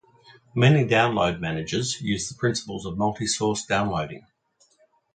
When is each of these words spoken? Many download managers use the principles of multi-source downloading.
Many 0.55 0.87
download 0.87 1.39
managers 1.39 2.01
use 2.01 2.27
the 2.27 2.33
principles 2.33 2.87
of 2.87 2.97
multi-source 2.97 3.67
downloading. 3.67 4.25